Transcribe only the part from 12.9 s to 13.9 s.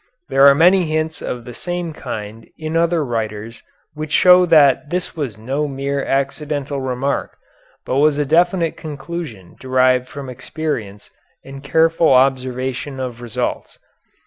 of results.